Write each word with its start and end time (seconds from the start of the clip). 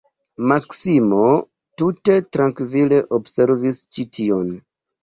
Maksimo 0.51 1.27
tute 1.83 2.17
trankvile 2.39 3.03
observis 3.21 3.83
ĉi 3.95 4.11
tion. 4.19 4.57